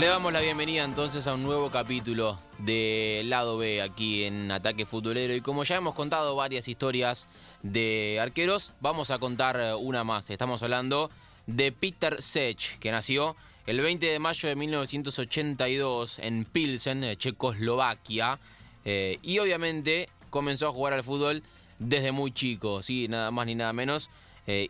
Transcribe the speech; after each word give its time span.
Le 0.00 0.06
damos 0.06 0.32
la 0.32 0.40
bienvenida 0.40 0.82
entonces 0.82 1.26
a 1.26 1.34
un 1.34 1.42
nuevo 1.42 1.68
capítulo 1.68 2.38
de 2.56 3.20
Lado 3.26 3.58
B 3.58 3.82
aquí 3.82 4.24
en 4.24 4.50
Ataque 4.50 4.86
Futbolero 4.86 5.34
y 5.34 5.42
como 5.42 5.62
ya 5.62 5.76
hemos 5.76 5.94
contado 5.94 6.34
varias 6.34 6.68
historias 6.68 7.28
de 7.62 8.18
arqueros, 8.18 8.72
vamos 8.80 9.10
a 9.10 9.18
contar 9.18 9.60
eh, 9.60 9.74
una 9.74 10.02
más. 10.02 10.30
Estamos 10.30 10.62
hablando 10.62 11.10
de 11.46 11.70
Peter 11.70 12.22
Sech, 12.22 12.78
que 12.78 12.90
nació 12.90 13.36
el 13.66 13.82
20 13.82 14.06
de 14.06 14.18
mayo 14.18 14.48
de 14.48 14.56
1982 14.56 16.18
en 16.20 16.46
Pilsen, 16.46 17.04
eh, 17.04 17.16
Checoslovaquia, 17.18 18.38
eh, 18.86 19.18
y 19.20 19.38
obviamente 19.38 20.08
comenzó 20.30 20.68
a 20.68 20.72
jugar 20.72 20.94
al 20.94 21.04
fútbol 21.04 21.42
desde 21.78 22.10
muy 22.10 22.32
chico, 22.32 22.82
¿sí? 22.82 23.06
nada 23.06 23.30
más 23.32 23.44
ni 23.44 23.54
nada 23.54 23.74
menos. 23.74 24.08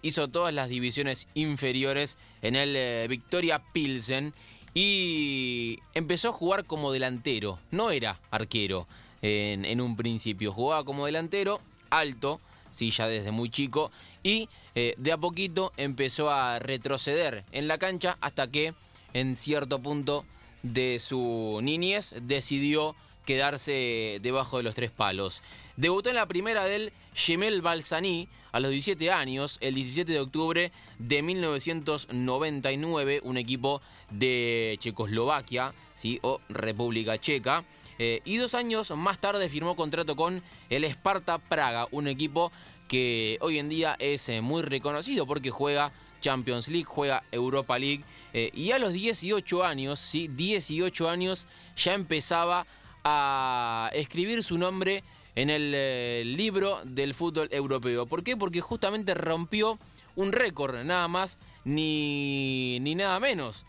hizo 0.02 0.28
todas 0.28 0.52
las 0.52 0.68
divisiones 0.68 1.28
inferiores 1.34 2.18
en 2.42 2.54
el 2.56 3.08
Victoria 3.08 3.62
Pilsen 3.72 4.34
y 4.74 5.78
empezó 5.94 6.28
a 6.28 6.32
jugar 6.32 6.64
como 6.64 6.92
delantero, 6.92 7.58
no 7.70 7.90
era 7.90 8.20
arquero 8.30 8.86
en, 9.22 9.80
un 9.80 9.96
principio, 9.96 10.52
jugaba 10.52 10.84
como 10.84 11.06
delantero, 11.06 11.60
alto, 11.90 12.40
sí, 12.70 12.90
ya 12.90 13.08
desde 13.08 13.32
muy 13.32 13.50
chico, 13.50 13.90
y 14.22 14.48
eh, 14.74 14.94
de 14.96 15.12
a 15.12 15.18
poquito 15.18 15.72
empezó 15.76 16.30
a 16.30 16.58
retroceder 16.58 17.44
en 17.52 17.68
la 17.68 17.78
cancha 17.78 18.16
hasta 18.20 18.50
que 18.50 18.72
en 19.12 19.36
cierto 19.36 19.80
punto 19.80 20.24
de 20.62 20.98
su 20.98 21.58
niñez 21.62 22.14
decidió 22.22 22.94
quedarse 23.26 24.18
debajo 24.22 24.58
de 24.58 24.62
los 24.62 24.74
tres 24.74 24.90
palos. 24.90 25.42
Debutó 25.76 26.10
en 26.10 26.16
la 26.16 26.26
primera 26.26 26.64
del 26.64 26.92
Gemel 27.20 27.60
Balsani 27.60 28.28
a 28.50 28.60
los 28.60 28.70
17 28.70 29.12
años, 29.12 29.58
el 29.60 29.74
17 29.74 30.10
de 30.10 30.20
octubre 30.20 30.72
de 30.98 31.22
1999, 31.22 33.20
un 33.24 33.36
equipo 33.36 33.82
de 34.08 34.78
Checoslovaquia, 34.80 35.74
¿sí? 35.94 36.18
o 36.22 36.40
República 36.48 37.18
Checa. 37.18 37.62
Eh, 37.98 38.22
y 38.24 38.38
dos 38.38 38.54
años 38.54 38.90
más 38.96 39.20
tarde 39.20 39.50
firmó 39.50 39.76
contrato 39.76 40.16
con 40.16 40.42
el 40.70 40.84
Sparta 40.84 41.36
Praga, 41.36 41.86
un 41.90 42.08
equipo 42.08 42.50
que 42.88 43.36
hoy 43.42 43.58
en 43.58 43.68
día 43.68 43.96
es 43.98 44.30
eh, 44.30 44.40
muy 44.40 44.62
reconocido 44.62 45.26
porque 45.26 45.50
juega 45.50 45.92
Champions 46.22 46.68
League, 46.68 46.86
juega 46.86 47.22
Europa 47.30 47.78
League. 47.78 48.02
Eh, 48.32 48.50
y 48.54 48.70
a 48.70 48.78
los 48.78 48.94
18 48.94 49.62
años, 49.62 50.00
sí, 50.00 50.26
18 50.28 51.10
años, 51.10 51.46
ya 51.76 51.92
empezaba 51.92 52.66
a 53.04 53.90
escribir 53.92 54.42
su 54.42 54.56
nombre 54.56 55.04
en 55.34 55.50
el 55.50 56.36
libro 56.36 56.80
del 56.84 57.14
fútbol 57.14 57.48
europeo. 57.52 58.06
¿Por 58.06 58.22
qué? 58.22 58.36
Porque 58.36 58.60
justamente 58.60 59.14
rompió 59.14 59.78
un 60.16 60.32
récord, 60.32 60.82
nada 60.84 61.08
más 61.08 61.38
ni, 61.64 62.78
ni 62.80 62.94
nada 62.94 63.20
menos. 63.20 63.64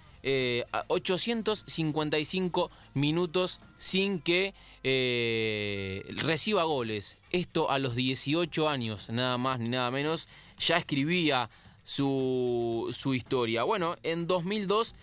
855 0.88 2.66
eh, 2.66 2.70
minutos 2.94 3.60
sin 3.78 4.20
que 4.20 4.54
eh, 4.84 6.04
reciba 6.18 6.64
goles. 6.64 7.18
Esto 7.32 7.72
a 7.72 7.80
los 7.80 7.96
18 7.96 8.70
años, 8.70 9.10
nada 9.10 9.38
más 9.38 9.60
ni 9.60 9.70
nada 9.70 9.90
menos, 9.92 10.28
ya 10.60 10.78
escribía 10.78 11.50
su, 11.84 12.90
su 12.92 13.14
historia. 13.14 13.64
Bueno, 13.64 13.96
en 14.04 14.28
2002 14.28 14.96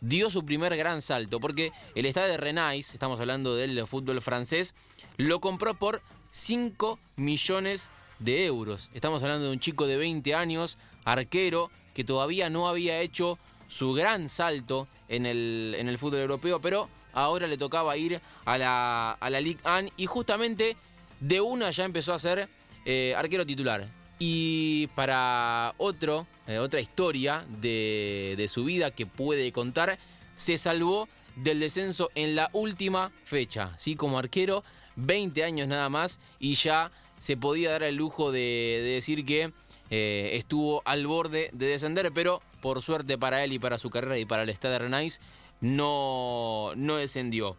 dio 0.00 0.30
su 0.30 0.44
primer 0.44 0.76
gran 0.76 1.02
salto, 1.02 1.40
porque 1.40 1.72
el 1.94 2.06
estadio 2.06 2.30
de 2.30 2.36
Renais, 2.36 2.94
estamos 2.94 3.20
hablando 3.20 3.56
del 3.56 3.86
fútbol 3.86 4.20
francés, 4.20 4.74
lo 5.18 5.40
compró 5.40 5.74
por 5.74 6.00
5 6.30 6.98
millones 7.16 7.90
de 8.20 8.46
euros. 8.46 8.90
Estamos 8.94 9.22
hablando 9.22 9.46
de 9.46 9.52
un 9.52 9.60
chico 9.60 9.86
de 9.86 9.96
20 9.96 10.34
años, 10.34 10.78
arquero, 11.04 11.70
que 11.92 12.04
todavía 12.04 12.48
no 12.48 12.68
había 12.68 13.00
hecho 13.00 13.38
su 13.66 13.92
gran 13.92 14.28
salto 14.28 14.88
en 15.08 15.26
el, 15.26 15.74
en 15.76 15.88
el 15.88 15.98
fútbol 15.98 16.20
europeo, 16.20 16.60
pero 16.60 16.88
ahora 17.12 17.46
le 17.46 17.58
tocaba 17.58 17.96
ir 17.96 18.20
a 18.44 18.58
la, 18.58 19.12
a 19.12 19.30
la 19.30 19.40
Ligue 19.40 19.60
1 19.64 19.90
y 19.96 20.06
justamente 20.06 20.76
de 21.20 21.40
una 21.40 21.70
ya 21.70 21.84
empezó 21.84 22.14
a 22.14 22.18
ser 22.18 22.48
eh, 22.84 23.14
arquero 23.16 23.44
titular. 23.44 23.86
Y 24.20 24.86
para 24.94 25.74
otro, 25.78 26.26
eh, 26.46 26.58
otra 26.58 26.80
historia 26.80 27.44
de, 27.60 28.34
de 28.36 28.48
su 28.48 28.64
vida 28.64 28.92
que 28.92 29.06
puede 29.06 29.50
contar, 29.50 29.98
se 30.36 30.58
salvó 30.58 31.08
del 31.34 31.60
descenso 31.60 32.10
en 32.14 32.36
la 32.36 32.50
última 32.52 33.10
fecha, 33.24 33.72
¿sí? 33.76 33.96
como 33.96 34.18
arquero, 34.18 34.64
20 34.98 35.44
años 35.44 35.68
nada 35.68 35.88
más, 35.88 36.20
y 36.38 36.54
ya 36.54 36.90
se 37.18 37.36
podía 37.36 37.70
dar 37.70 37.82
el 37.82 37.96
lujo 37.96 38.30
de, 38.30 38.82
decir 38.84 39.24
que 39.24 39.52
eh, 39.90 40.30
estuvo 40.34 40.82
al 40.84 41.06
borde 41.06 41.50
de 41.52 41.66
descender, 41.66 42.10
pero 42.12 42.42
por 42.60 42.82
suerte 42.82 43.16
para 43.16 43.42
él 43.44 43.52
y 43.52 43.58
para 43.58 43.78
su 43.78 43.90
carrera 43.90 44.18
y 44.18 44.24
para 44.24 44.42
el 44.42 44.50
Stade 44.50 44.78
Rennais, 44.78 45.20
no, 45.60 46.72
no 46.76 46.96
descendió. 46.96 47.56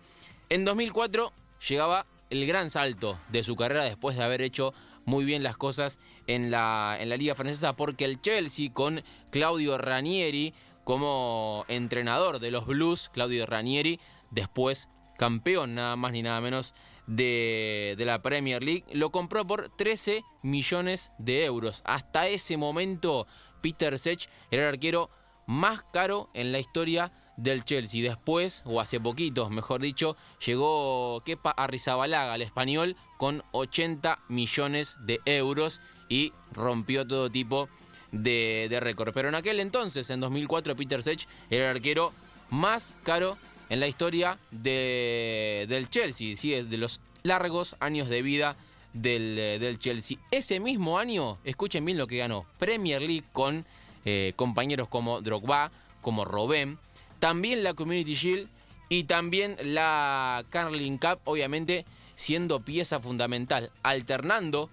En 0.50 0.66
2004 0.66 1.32
llegaba 1.68 2.06
el 2.30 2.46
gran 2.46 2.70
salto 2.70 3.20
de 3.30 3.44
su 3.44 3.56
carrera 3.56 3.84
después 3.84 4.16
de 4.16 4.24
haber 4.24 4.42
hecho 4.42 4.74
muy 5.06 5.26
bien 5.26 5.44
las 5.44 5.58
cosas 5.58 5.98
en 6.28 6.52
la, 6.52 6.98
en 7.00 7.10
la 7.10 7.18
Liga 7.18 7.36
Francesa, 7.36 7.76
porque 7.76 8.06
el 8.06 8.22
Chelsea 8.22 8.72
con 8.72 9.04
Claudio 9.32 9.78
Ranieri 9.78 10.54
como 10.84 11.66
entrenador 11.68 12.40
de 12.40 12.52
los 12.52 12.66
Blues, 12.66 13.10
Claudio 13.14 13.46
Ranieri, 13.46 14.00
después 14.32 14.88
campeón 15.18 15.76
nada 15.76 15.96
más 15.96 16.14
ni 16.14 16.22
nada 16.22 16.40
menos 16.42 16.74
de, 17.10 17.96
la 18.06 18.22
Premier 18.22 18.64
League, 18.64 18.86
lo 18.94 19.12
compró 19.12 19.46
por 19.46 19.70
13 19.70 20.24
millones 20.44 21.12
de 21.18 21.44
euros. 21.46 21.82
Hasta 21.86 22.28
ese 22.28 22.56
momento 22.56 23.28
Peter 23.62 23.98
Sech 23.98 24.30
era 24.52 24.64
el 24.64 24.70
arquero 24.70 25.10
más 25.48 25.82
caro 25.92 26.30
en 26.34 26.52
la 26.52 26.60
historia 26.60 27.12
del 27.36 27.66
Chelsea. 27.66 28.04
Después, 28.04 28.62
o 28.66 28.80
hace 28.80 29.00
poquito, 29.00 29.50
mejor 29.50 29.82
dicho, 29.82 30.16
llegó 30.46 31.22
Kepa 31.26 31.52
Arrizabalaga, 31.52 32.34
al 32.34 32.44
español, 32.44 32.96
con 33.18 33.44
80 33.52 34.20
millones 34.28 34.98
de 35.02 35.20
euros 35.26 35.82
y 36.10 36.32
rompió 36.54 37.08
todo 37.08 37.32
tipo 37.32 37.70
de, 38.12 38.68
de 38.70 38.80
récord. 38.80 39.14
Pero 39.14 39.30
en 39.30 39.36
aquel 39.36 39.60
entonces, 39.60 40.12
en 40.12 40.20
2004, 40.20 40.76
Peter 40.76 41.02
Sech 41.02 41.28
era 41.50 41.72
el 41.72 41.78
arquero 41.78 42.14
más 42.52 42.96
caro 43.04 43.38
en 43.70 43.80
la 43.80 43.88
historia 43.88 44.38
de, 44.52 45.66
del 45.70 45.90
Chelsea, 45.90 46.36
¿sí? 46.36 46.50
de 46.52 46.78
los 46.78 47.00
largos 47.24 47.76
años 47.80 48.10
de 48.10 48.22
vida 48.22 48.56
eh, 49.04 49.58
del, 49.60 49.78
Chelsea. 49.78 50.18
Ese 50.32 50.60
mismo 50.60 50.98
año, 50.98 51.38
escuchen 51.44 51.86
bien 51.86 51.98
lo 51.98 52.08
que 52.08 52.18
ganó, 52.18 52.46
Premier 52.58 53.02
League 53.02 53.26
con 53.32 53.66
eh, 54.04 54.34
compañeros 54.36 54.88
como 54.88 55.22
Drogba, 55.22 55.72
como 56.02 56.26
Robben, 56.26 56.80
también 57.20 57.64
la 57.64 57.76
Community 57.76 58.16
Shield 58.16 58.50
y 58.90 59.04
también 59.04 59.58
la 59.62 60.44
Carling 60.50 60.98
Cup, 60.98 61.20
obviamente 61.26 61.86
siendo 62.16 62.62
pieza 62.62 63.00
fundamental, 63.00 63.72
alternando 63.84 64.70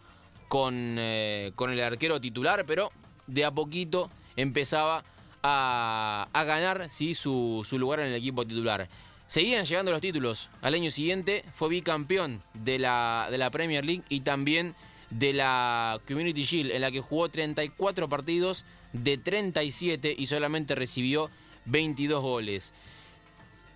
con, 0.49 0.97
eh, 0.99 1.53
con 1.55 1.71
el 1.71 1.81
arquero 1.81 2.21
titular, 2.21 2.65
pero 2.67 2.91
de 3.27 3.45
a 3.45 3.51
poquito 3.51 4.11
empezaba 4.37 5.05
a, 5.49 6.45
ganar 6.45 6.89
su 6.91 7.65
lugar 7.79 8.01
en 8.01 8.09
el 8.09 8.15
equipo 8.15 8.47
titular. 8.47 8.89
Seguían 9.27 9.65
llegando 9.65 9.91
los 9.91 10.01
títulos. 10.01 10.51
Al 10.63 10.75
año 10.75 10.91
siguiente 10.91 11.45
fue 11.53 11.69
bicampeón 11.69 12.43
de 12.55 12.79
la, 12.79 13.27
de 13.31 13.39
la 13.39 13.51
Premier 13.51 13.85
League 13.85 14.05
y 14.09 14.21
también 14.21 14.75
de 15.11 15.33
la 15.33 16.01
Community 16.07 16.45
Shield, 16.45 16.71
en 16.71 16.81
la 16.81 16.91
que 16.91 17.01
jugó 17.01 17.29
34 17.29 18.09
partidos 18.09 18.65
de 18.93 19.19
37 19.19 20.15
y 20.17 20.27
solamente 20.27 20.75
recibió 20.75 21.31
22 21.67 22.23
goles. 22.23 22.73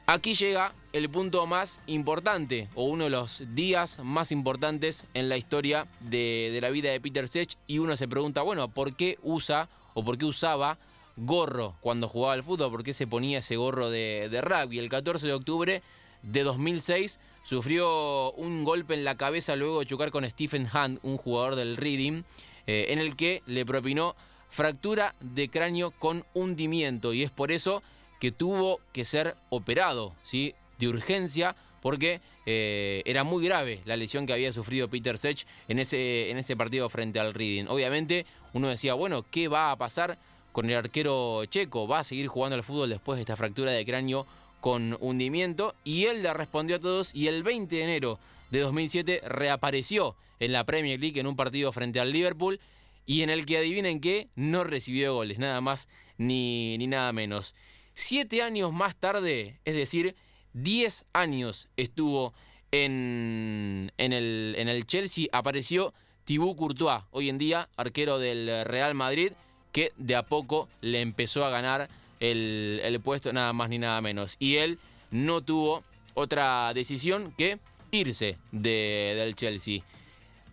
Aquí 0.06 0.34
llega 0.34 0.72
el 0.92 1.08
punto 1.08 1.46
más 1.46 1.78
importante, 1.86 2.68
o 2.74 2.84
uno 2.84 3.04
de 3.04 3.10
los 3.10 3.54
días 3.54 4.00
más 4.02 4.32
importantes 4.32 5.06
en 5.14 5.28
la 5.28 5.36
historia 5.36 5.86
de, 6.00 6.50
de 6.52 6.60
la 6.60 6.70
vida 6.70 6.90
de 6.90 7.00
Peter 7.00 7.28
Sech, 7.28 7.56
y 7.68 7.78
uno 7.78 7.96
se 7.96 8.08
pregunta, 8.08 8.42
bueno, 8.42 8.68
¿por 8.68 8.96
qué 8.96 9.18
usa 9.22 9.68
o 9.94 10.04
por 10.04 10.18
qué 10.18 10.24
usaba 10.24 10.78
gorro 11.20 11.76
cuando 11.80 12.08
jugaba 12.08 12.32
al 12.32 12.42
fútbol, 12.42 12.70
porque 12.70 12.92
se 12.92 13.06
ponía 13.06 13.38
ese 13.38 13.56
gorro 13.56 13.90
de, 13.90 14.40
rugby. 14.42 14.78
El 14.78 14.88
14 14.88 15.26
de 15.26 15.32
octubre 15.32 15.82
de 16.22 16.42
2006 16.42 17.18
sufrió 17.42 18.32
un 18.32 18.64
golpe 18.64 18.94
en 18.94 19.04
la 19.04 19.16
cabeza 19.16 19.56
luego 19.56 19.80
de 19.80 19.86
chocar 19.86 20.10
con 20.10 20.28
Stephen 20.28 20.68
Hunt, 20.72 21.00
un 21.02 21.16
jugador 21.16 21.56
del 21.56 21.76
Reading, 21.76 22.22
eh, 22.66 22.86
en 22.88 22.98
el 22.98 23.16
que 23.16 23.42
le 23.46 23.64
propinó 23.64 24.14
fractura 24.48 25.14
de 25.20 25.48
cráneo 25.48 25.92
con 25.92 26.24
hundimiento 26.34 27.12
y 27.12 27.22
es 27.22 27.30
por 27.30 27.52
eso 27.52 27.82
que 28.20 28.32
tuvo 28.32 28.80
que 28.92 29.04
ser 29.04 29.34
operado, 29.48 30.12
¿sí? 30.22 30.54
De 30.78 30.88
urgencia 30.88 31.56
porque 31.80 32.20
eh, 32.46 33.02
era 33.06 33.24
muy 33.24 33.44
grave 33.44 33.80
la 33.84 33.96
lesión 33.96 34.26
que 34.26 34.32
había 34.32 34.52
sufrido 34.52 34.88
Peter 34.88 35.16
Sech 35.18 35.46
en 35.68 35.78
ese, 35.78 36.30
en 36.30 36.36
ese 36.36 36.56
partido 36.56 36.88
frente 36.88 37.18
al 37.20 37.32
Reading. 37.32 37.66
Obviamente 37.68 38.26
uno 38.52 38.68
decía, 38.68 38.94
bueno, 38.94 39.24
¿qué 39.30 39.48
va 39.48 39.70
a 39.70 39.76
pasar 39.76 40.18
con 40.52 40.68
el 40.68 40.76
arquero 40.76 41.44
checo? 41.46 41.86
¿Va 41.86 42.00
a 42.00 42.04
seguir 42.04 42.26
jugando 42.26 42.56
al 42.56 42.62
fútbol 42.62 42.90
después 42.90 43.16
de 43.16 43.22
esta 43.22 43.36
fractura 43.36 43.72
de 43.72 43.84
cráneo 43.84 44.26
con 44.60 44.96
hundimiento? 45.00 45.74
Y 45.84 46.04
él 46.04 46.22
le 46.22 46.32
respondió 46.34 46.76
a 46.76 46.80
todos 46.80 47.14
y 47.14 47.28
el 47.28 47.42
20 47.42 47.76
de 47.76 47.82
enero 47.82 48.18
de 48.50 48.60
2007 48.60 49.22
reapareció 49.24 50.16
en 50.38 50.52
la 50.52 50.64
Premier 50.64 50.98
League 50.98 51.20
en 51.20 51.26
un 51.26 51.36
partido 51.36 51.72
frente 51.72 52.00
al 52.00 52.12
Liverpool 52.12 52.60
y 53.06 53.22
en 53.22 53.30
el 53.30 53.46
que 53.46 53.58
adivinen 53.58 54.00
qué, 54.00 54.28
no 54.36 54.64
recibió 54.64 55.14
goles, 55.14 55.38
nada 55.38 55.60
más 55.60 55.88
ni, 56.16 56.78
ni 56.78 56.86
nada 56.86 57.12
menos. 57.12 57.54
Siete 57.94 58.42
años 58.42 58.72
más 58.72 58.96
tarde, 58.96 59.58
es 59.64 59.74
decir, 59.74 60.14
diez 60.52 61.06
años 61.12 61.68
estuvo 61.76 62.32
en, 62.72 63.92
en, 63.98 64.12
el, 64.12 64.54
en 64.58 64.68
el 64.68 64.86
Chelsea, 64.86 65.26
apareció 65.32 65.92
Thibaut 66.24 66.56
Courtois, 66.56 67.02
hoy 67.10 67.28
en 67.28 67.38
día 67.38 67.68
arquero 67.76 68.18
del 68.18 68.64
Real 68.64 68.94
Madrid, 68.94 69.32
que 69.72 69.92
de 69.96 70.16
a 70.16 70.22
poco 70.22 70.68
le 70.80 71.00
empezó 71.00 71.44
a 71.44 71.50
ganar 71.50 71.88
el, 72.20 72.80
el 72.82 73.00
puesto, 73.00 73.32
nada 73.32 73.52
más 73.52 73.70
ni 73.70 73.78
nada 73.78 74.00
menos. 74.00 74.36
Y 74.38 74.56
él 74.56 74.78
no 75.10 75.40
tuvo 75.40 75.82
otra 76.14 76.72
decisión 76.74 77.32
que 77.36 77.58
irse 77.90 78.38
de, 78.52 79.14
del 79.16 79.34
Chelsea. 79.34 79.82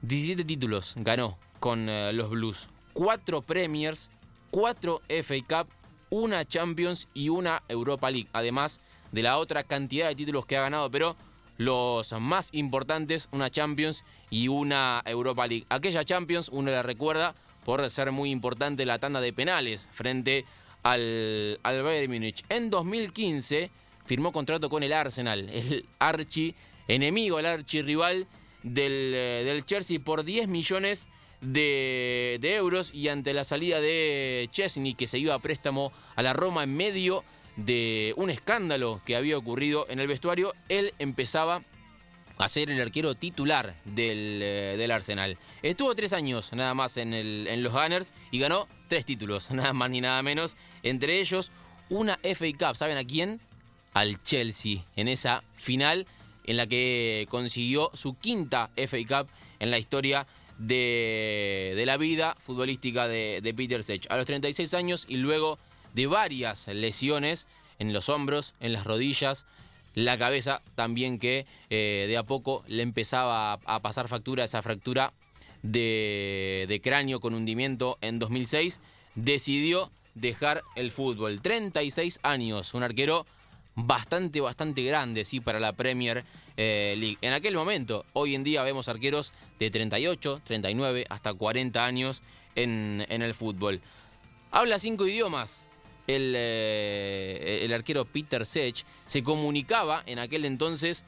17 0.01 0.43
títulos 0.43 0.93
ganó 0.97 1.37
con 1.59 1.89
eh, 1.89 2.13
los 2.13 2.29
Blues. 2.29 2.69
Cuatro 2.93 3.41
Premiers, 3.41 4.09
cuatro 4.49 5.01
FA 5.07 5.35
Cup, 5.47 5.71
una 6.09 6.45
Champions 6.45 7.07
y 7.13 7.29
una 7.29 7.63
Europa 7.67 8.09
League. 8.09 8.29
Además 8.33 8.81
de 9.11 9.23
la 9.23 9.37
otra 9.37 9.63
cantidad 9.63 10.07
de 10.07 10.15
títulos 10.15 10.45
que 10.45 10.57
ha 10.57 10.61
ganado, 10.61 10.89
pero 10.89 11.15
los 11.57 12.13
más 12.19 12.49
importantes, 12.53 13.29
una 13.31 13.49
Champions 13.49 14.03
y 14.29 14.47
una 14.47 15.01
Europa 15.05 15.47
League. 15.47 15.65
Aquella 15.69 16.03
Champions, 16.03 16.49
uno 16.49 16.69
le 16.69 16.83
recuerda 16.83 17.33
por 17.67 17.89
ser 17.89 18.13
muy 18.13 18.31
importante 18.31 18.85
la 18.85 18.97
tanda 18.97 19.19
de 19.19 19.33
penales 19.33 19.89
frente 19.91 20.45
al, 20.83 21.59
al 21.63 21.83
Bayern 21.83 22.13
Múnich. 22.13 22.45
En 22.47 22.69
2015 22.69 23.69
firmó 24.05 24.31
contrato 24.31 24.69
con 24.69 24.83
el 24.83 24.93
Arsenal, 24.93 25.49
el 25.53 25.85
archi 25.99 26.55
enemigo, 26.87 27.39
el 27.39 27.45
archi 27.45 27.81
rival 27.81 28.25
del, 28.63 29.11
eh, 29.13 29.43
del 29.43 29.65
Chelsea 29.65 29.99
por 29.99 30.23
10 30.23 30.47
millones 30.47 31.09
de, 31.41 32.39
euros 32.41 32.93
y 32.93 33.09
ante 33.09 33.33
la 33.33 33.43
salida 33.43 33.81
de 33.81 34.47
Chesney 34.49 34.93
que 34.93 35.05
se 35.05 35.19
iba 35.19 35.33
a 35.33 35.39
préstamo 35.39 35.91
a 36.15 36.21
la 36.21 36.31
Roma 36.31 36.63
en 36.63 36.73
medio 36.73 37.25
de 37.57 38.13
un 38.15 38.29
escándalo 38.29 39.01
que 39.05 39.17
había 39.17 39.37
ocurrido 39.37 39.85
en 39.89 39.99
el 39.99 40.07
vestuario, 40.07 40.53
él 40.69 40.93
empezaba 40.99 41.63
a 42.37 42.47
ser 42.47 42.69
el 42.69 42.81
arquero 42.81 43.15
titular 43.15 43.75
del, 43.85 44.39
eh, 44.41 44.75
del 44.77 44.91
Arsenal. 44.91 45.37
Estuvo 45.61 45.95
tres 45.95 46.13
años 46.13 46.53
nada 46.53 46.73
más 46.73 46.97
en, 46.97 47.13
el, 47.13 47.47
en 47.47 47.63
los 47.63 47.73
Gunners 47.73 48.13
y 48.31 48.39
ganó 48.39 48.67
tres 48.87 49.05
títulos, 49.05 49.51
nada 49.51 49.73
más 49.73 49.89
ni 49.89 50.01
nada 50.01 50.21
menos. 50.23 50.55
Entre 50.83 51.19
ellos, 51.19 51.51
una 51.89 52.19
FA 52.23 52.45
Cup. 52.57 52.75
¿Saben 52.75 52.97
a 52.97 53.03
quién? 53.03 53.39
Al 53.93 54.21
Chelsea, 54.21 54.83
en 54.95 55.07
esa 55.07 55.43
final 55.55 56.05
en 56.43 56.57
la 56.57 56.67
que 56.67 57.27
consiguió 57.29 57.91
su 57.93 58.17
quinta 58.17 58.69
FA 58.75 58.97
Cup 59.07 59.29
en 59.59 59.71
la 59.71 59.79
historia 59.79 60.25
de, 60.57 61.83
la 61.85 61.97
vida 61.97 62.35
futbolística 62.39 63.07
de, 63.07 63.53
Peter 63.55 63.83
Sech. 63.83 64.07
A 64.09 64.17
los 64.17 64.25
36 64.25 64.73
años 64.73 65.05
y 65.07 65.17
luego 65.17 65.59
de 65.93 66.07
varias 66.07 66.67
lesiones 66.67 67.47
en 67.79 67.93
los 67.93 68.09
hombros, 68.09 68.53
en 68.59 68.73
las 68.73 68.85
rodillas, 68.85 69.45
la 69.97 70.15
cabeza 70.15 70.61
también 70.75 71.17
que 71.17 71.47
eh, 71.71 72.05
de 72.07 72.17
a 72.17 72.23
poco 72.23 72.63
le 72.67 72.83
empezaba 72.83 73.53
a, 73.53 73.81
pasar 73.81 74.07
factura, 74.07 74.43
esa 74.43 74.61
fractura 74.61 75.11
de, 75.63 76.79
cráneo 76.83 77.19
con 77.19 77.33
hundimiento 77.33 77.97
en 78.01 78.19
2006, 78.19 78.79
decidió 79.15 79.89
dejar 80.13 80.61
el 80.75 80.91
fútbol. 80.91 81.41
36 81.41 82.19
años, 82.21 82.75
un 82.75 82.83
arquero 82.83 83.25
bastante, 83.73 84.39
bastante 84.39 84.83
grande, 84.83 85.25
sí, 85.25 85.39
para 85.39 85.59
la 85.59 85.73
Premier 85.73 86.23
eh, 86.57 86.93
League. 86.95 87.17
En 87.21 87.33
aquel 87.33 87.55
momento, 87.55 88.05
hoy 88.13 88.35
en 88.35 88.43
día 88.43 88.61
vemos 88.61 88.89
arqueros 88.89 89.33
de 89.57 89.71
38, 89.71 90.41
39, 90.43 91.07
hasta 91.09 91.33
40 91.33 91.83
años 91.83 92.21
en, 92.53 93.03
el 93.09 93.33
fútbol. 93.33 93.81
Habla 94.51 94.77
cinco 94.77 95.07
idiomas. 95.07 95.63
El, 96.07 96.33
eh, 96.35 97.59
el 97.63 97.73
arquero 97.73 98.05
Peter 98.05 98.45
Sech 98.45 98.85
se 99.05 99.23
comunicaba 99.23 100.03
en 100.05 100.19
aquel 100.19 100.45
entonces 100.45 101.03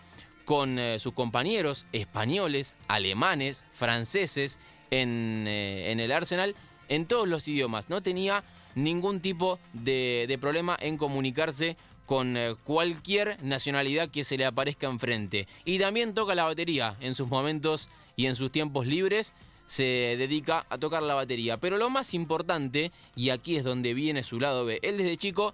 con 0.46 0.78
eh, 0.80 1.00
sus 1.00 1.14
compañeros 1.14 1.86
españoles, 1.94 2.76
alemanes, 2.88 3.66
franceses 3.72 4.60
en, 4.92 5.46
en, 5.48 6.00
el 6.00 6.12
Arsenal, 6.12 6.56
en 6.90 7.06
todos 7.06 7.28
los 7.28 7.48
idiomas. 7.48 7.90
No 7.90 8.02
tenía 8.02 8.44
ningún 8.76 9.20
tipo 9.22 9.60
de, 9.74 10.26
de 10.28 10.38
problema 10.38 10.78
en 10.80 10.98
comunicarse 10.98 11.78
con 12.10 12.36
eh, 12.38 12.56
cualquier 12.64 13.38
nacionalidad 13.44 14.10
que 14.10 14.24
se 14.24 14.36
le 14.36 14.46
aparezca 14.46 14.88
enfrente. 14.88 15.48
Y 15.64 15.78
también 15.78 16.16
toca 16.16 16.34
la 16.34 16.46
batería 16.46 16.96
en 17.02 17.14
sus 17.14 17.28
momentos 17.28 17.88
y 18.16 18.26
en 18.26 18.36
sus 18.36 18.52
tiempos 18.52 18.88
libres 18.88 19.36
se 19.70 20.16
dedica 20.18 20.66
a 20.68 20.80
tocar 20.80 21.04
la 21.04 21.14
batería. 21.14 21.58
Pero 21.58 21.78
lo 21.78 21.92
más 21.92 22.16
importante, 22.16 22.92
y 23.16 23.30
aquí 23.30 23.56
es 23.56 23.64
donde 23.64 23.94
viene 23.94 24.24
su 24.24 24.40
lado 24.40 24.66
B, 24.66 24.80
él 24.82 24.98
desde 24.98 25.16
chico, 25.16 25.54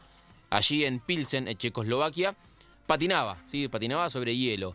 allí 0.50 0.86
en 0.86 1.00
Pilsen, 1.00 1.50
en 1.50 1.58
Checoslovaquia, 1.58 2.34
patinaba, 2.88 3.38
¿sí? 3.46 3.68
patinaba 3.68 4.10
sobre 4.10 4.38
hielo. 4.38 4.74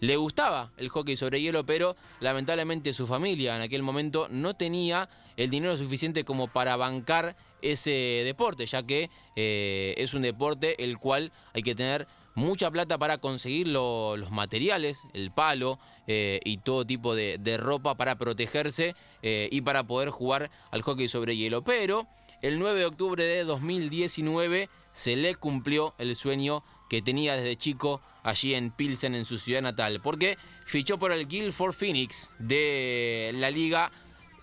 Le 0.00 0.16
gustaba 0.16 0.72
el 0.76 0.90
hockey 0.90 1.16
sobre 1.16 1.40
hielo, 1.40 1.64
pero 1.64 1.96
lamentablemente 2.20 2.92
su 2.92 3.06
familia 3.06 3.56
en 3.56 3.62
aquel 3.62 3.82
momento 3.82 4.28
no 4.28 4.52
tenía 4.52 5.08
el 5.38 5.48
dinero 5.48 5.74
suficiente 5.78 6.24
como 6.24 6.48
para 6.48 6.76
bancar 6.76 7.34
ese 7.62 8.22
deporte, 8.26 8.66
ya 8.66 8.82
que 8.82 9.08
eh, 9.36 9.94
es 9.96 10.12
un 10.12 10.20
deporte 10.20 10.84
el 10.84 10.98
cual 10.98 11.32
hay 11.54 11.62
que 11.62 11.74
tener 11.74 12.06
mucha 12.34 12.70
plata 12.70 12.98
para 12.98 13.18
conseguir 13.18 13.68
los 13.68 14.30
materiales, 14.30 15.02
el 15.12 15.30
palo 15.30 15.78
eh, 16.06 16.40
y 16.44 16.58
todo 16.58 16.84
tipo 16.84 17.14
de, 17.14 17.56
ropa 17.58 17.94
para 17.94 18.16
protegerse 18.16 18.94
eh, 19.22 19.48
y 19.52 19.60
para 19.60 19.84
poder 19.84 20.10
jugar 20.10 20.50
al 20.70 20.82
hockey 20.82 21.08
sobre 21.08 21.36
hielo. 21.36 21.62
Pero 21.62 22.06
el 22.40 22.58
9 22.58 22.80
de 22.80 22.86
octubre 22.86 23.24
de 23.24 23.44
2019 23.44 24.68
se 24.92 25.16
le 25.16 25.34
cumplió 25.34 25.94
el 25.98 26.16
sueño 26.16 26.64
que 26.88 27.02
tenía 27.02 27.36
desde 27.36 27.56
chico 27.56 28.00
allí 28.22 28.54
en 28.54 28.70
Pilsen, 28.70 29.14
en 29.14 29.24
su 29.24 29.38
ciudad 29.38 29.62
natal, 29.62 30.00
porque 30.02 30.36
fichó 30.66 30.98
por 30.98 31.12
el 31.12 31.26
Guildford 31.26 31.72
Phoenix 31.72 32.30
de 32.38 33.32
la 33.34 33.50
liga 33.50 33.90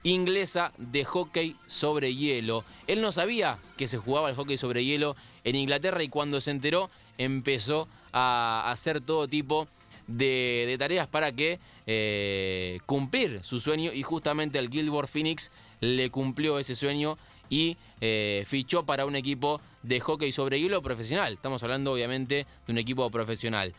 inglesa 0.03 0.71
de 0.77 1.05
hockey 1.05 1.55
sobre 1.67 2.15
hielo. 2.15 2.63
Él 2.87 3.01
no 3.01 3.11
sabía 3.11 3.59
que 3.77 3.87
se 3.87 3.97
jugaba 3.97 4.29
el 4.29 4.35
hockey 4.35 4.57
sobre 4.57 4.83
hielo 4.85 5.15
en 5.43 5.55
Inglaterra 5.55 6.01
y 6.03 6.09
cuando 6.09 6.41
se 6.41 6.51
enteró 6.51 6.89
empezó 7.19 7.87
a 8.11 8.71
hacer 8.71 9.01
todo 9.01 9.27
tipo 9.27 9.67
de, 10.07 10.75
tareas 10.79 11.07
para 11.07 11.31
que 11.31 11.59
eh, 11.85 12.79
cumplir 12.87 13.41
su 13.43 13.59
sueño 13.59 13.93
y 13.93 14.01
justamente 14.01 14.57
el 14.57 14.69
Guildford 14.69 15.07
Phoenix 15.07 15.51
le 15.81 16.09
cumplió 16.09 16.57
ese 16.57 16.75
sueño 16.75 17.17
y 17.49 17.77
eh, 18.01 18.43
fichó 18.47 18.83
para 18.85 19.05
un 19.05 19.15
equipo 19.15 19.61
de 19.83 19.99
hockey 19.99 20.31
sobre 20.31 20.59
hielo 20.59 20.81
profesional. 20.81 21.33
Estamos 21.33 21.61
hablando 21.63 21.93
obviamente 21.93 22.47
de 22.65 22.71
un 22.71 22.77
equipo 22.77 23.09
profesional. 23.11 23.73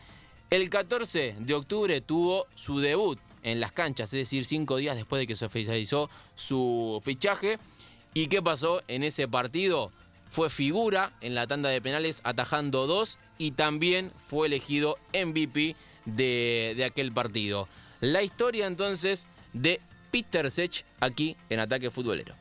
El 0.49 0.69
14 0.69 1.35
de 1.39 1.53
octubre 1.53 2.01
tuvo 2.01 2.47
su 2.55 2.79
debut 2.79 3.19
en 3.43 3.59
las 3.59 3.71
canchas, 3.71 4.13
es 4.13 4.19
decir, 4.19 4.45
cinco 4.45 4.77
días 4.77 4.95
después 4.95 5.19
de 5.19 5.27
que 5.27 5.35
se 5.35 5.45
oficializó 5.45 6.09
su 6.35 7.01
fichaje. 7.03 7.57
¿Y 8.13 8.27
qué 8.27 8.41
pasó 8.41 8.81
en 8.87 9.03
ese 9.03 9.27
partido? 9.27 9.91
Fue 10.27 10.49
figura 10.49 11.13
en 11.21 11.35
la 11.35 11.47
tanda 11.47 11.69
de 11.69 11.81
penales 11.81 12.21
atajando 12.23 12.87
dos 12.87 13.17
y 13.41 13.53
también 13.53 14.11
fue 14.23 14.45
elegido 14.45 14.99
MVP 15.15 15.75
de, 16.05 16.75
de 16.77 16.85
aquel 16.85 17.11
partido. 17.11 17.67
La 17.99 18.21
historia 18.21 18.67
entonces 18.67 19.25
de 19.51 19.81
Peter 20.11 20.51
Sech 20.51 20.85
aquí 20.99 21.35
en 21.49 21.59
Ataque 21.59 21.89
Futbolero. 21.89 22.35